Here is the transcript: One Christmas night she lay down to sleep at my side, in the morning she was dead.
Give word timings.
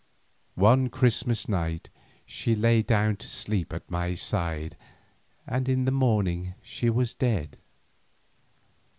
One 0.55 0.89
Christmas 0.89 1.47
night 1.47 1.91
she 2.25 2.55
lay 2.55 2.81
down 2.81 3.17
to 3.17 3.27
sleep 3.27 3.71
at 3.71 3.87
my 3.87 4.15
side, 4.15 4.75
in 5.47 5.85
the 5.85 5.91
morning 5.91 6.55
she 6.63 6.89
was 6.89 7.13
dead. 7.13 7.59